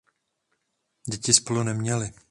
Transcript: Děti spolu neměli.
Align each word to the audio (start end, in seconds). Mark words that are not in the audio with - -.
Děti 1.09 1.33
spolu 1.33 1.63
neměli. 1.63 2.11